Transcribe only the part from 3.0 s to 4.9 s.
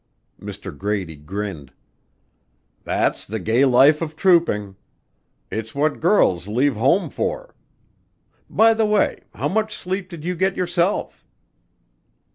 the gay life of trouping.